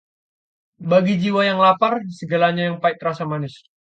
[0.91, 3.55] bagi jiwa yang lapar, segala yang pahit terasa manis.